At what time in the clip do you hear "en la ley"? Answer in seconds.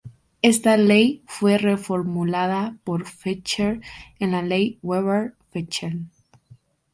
4.17-4.71